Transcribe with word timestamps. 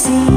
see 0.00 0.29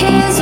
Here's 0.00 0.37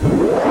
Yeah. 0.00 0.41